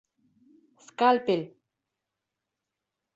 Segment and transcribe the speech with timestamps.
[0.85, 1.45] -Скальпель!